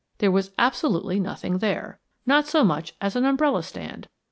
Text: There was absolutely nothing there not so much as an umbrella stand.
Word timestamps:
There 0.17 0.31
was 0.31 0.49
absolutely 0.57 1.19
nothing 1.19 1.59
there 1.59 1.99
not 2.25 2.47
so 2.47 2.63
much 2.63 2.95
as 2.99 3.15
an 3.15 3.23
umbrella 3.23 3.61
stand. 3.61 4.07